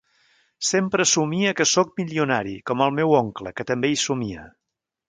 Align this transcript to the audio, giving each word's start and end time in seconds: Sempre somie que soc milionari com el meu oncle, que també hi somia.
Sempre 0.69 1.05
somie 1.11 1.51
que 1.59 1.67
soc 1.73 1.93
milionari 2.01 2.57
com 2.71 2.85
el 2.87 2.99
meu 3.03 3.17
oncle, 3.23 3.57
que 3.61 3.71
també 3.73 3.95
hi 3.97 4.03
somia. 4.09 4.53